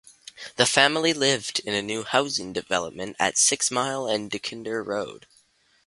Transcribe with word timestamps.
The 0.55 0.65
family 0.65 1.13
lived 1.13 1.59
in 1.59 1.75
a 1.75 1.81
new 1.83 2.01
housing 2.03 2.53
development 2.53 3.15
at 3.19 3.37
Six 3.37 3.69
Mile 3.69 4.07
and 4.07 4.31
Dequindre 4.31 4.83
Road. 4.83 5.27